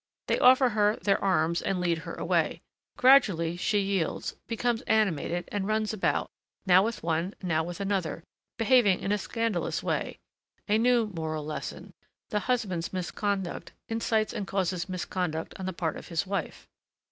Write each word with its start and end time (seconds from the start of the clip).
They 0.25 0.39
offer 0.39 0.69
her 0.69 0.95
their 0.95 1.23
arms 1.23 1.61
and 1.61 1.79
lead 1.79 1.99
her 1.99 2.15
away. 2.15 2.63
Gradually 2.97 3.55
she 3.55 3.77
yields, 3.79 4.35
becomes 4.47 4.81
animated, 4.87 5.47
and 5.51 5.67
runs 5.67 5.93
about, 5.93 6.31
now 6.65 6.81
with 6.81 7.03
one, 7.03 7.35
now 7.43 7.63
with 7.63 7.79
another, 7.79 8.23
behaving 8.57 9.01
in 9.01 9.11
a 9.11 9.19
scandalous 9.19 9.83
way: 9.83 10.17
a 10.67 10.79
new 10.79 11.05
moral 11.15 11.45
lesson 11.45 11.93
the 12.29 12.39
husband's 12.39 12.91
misconduct 12.91 13.73
incites 13.89 14.33
and 14.33 14.47
causes 14.47 14.89
misconduct 14.89 15.53
on 15.59 15.67
the 15.67 15.71
part 15.71 15.97
of 15.97 16.07
his 16.07 16.25
wife. 16.25 16.67